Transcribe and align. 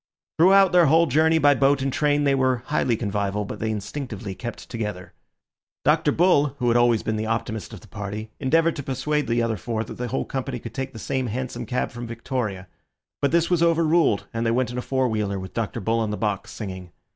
Throughout 0.39 0.71
their 0.71 0.87
whole 0.87 1.05
journey 1.05 1.37
by 1.37 1.53
boat 1.53 1.83
and 1.83 1.93
train 1.93 2.23
they 2.23 2.33
were 2.33 2.63
highly 2.65 2.97
convivial, 2.97 3.45
but 3.45 3.59
they 3.59 3.69
instinctively 3.69 4.33
kept 4.33 4.67
together. 4.67 5.13
Dr. 5.85 6.11
Bull, 6.11 6.55
who 6.57 6.69
had 6.69 6.75
always 6.75 7.03
been 7.03 7.17
the 7.17 7.27
optimist 7.27 7.71
of 7.71 7.81
the 7.81 7.87
party, 7.87 8.31
endeavoured 8.39 8.75
to 8.77 8.81
persuade 8.81 9.27
the 9.27 9.43
other 9.43 9.57
four 9.57 9.83
that 9.83 9.97
the 9.99 10.07
whole 10.07 10.25
company 10.25 10.57
could 10.57 10.73
take 10.73 10.93
the 10.93 10.97
same 10.97 11.27
hansom 11.27 11.67
cab 11.67 11.91
from 11.91 12.07
Victoria; 12.07 12.67
but 13.21 13.29
this 13.31 13.51
was 13.51 13.61
over 13.61 13.85
ruled, 13.85 14.25
and 14.33 14.43
they 14.43 14.49
went 14.49 14.71
in 14.71 14.77
a 14.79 14.81
four 14.81 15.07
wheeler, 15.07 15.39
with 15.39 15.53
Dr. 15.53 15.79
Bull 15.79 15.99
on 15.99 16.09
the 16.09 16.17
box, 16.17 16.49
singing. 16.49 16.91